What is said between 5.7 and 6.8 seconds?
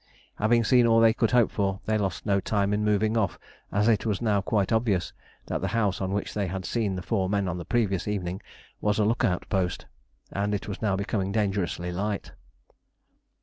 house on which they had